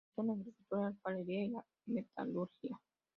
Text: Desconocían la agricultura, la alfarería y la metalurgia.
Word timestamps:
Desconocían 0.07 0.33
la 0.35 0.39
agricultura, 0.41 0.81
la 0.81 0.87
alfarería 0.87 1.43
y 1.45 1.49
la 1.49 1.65
metalurgia. 1.85 2.79